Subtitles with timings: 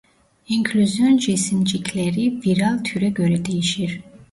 [0.49, 4.01] İnklüzyon cisimcikleri viral türe göre değişir.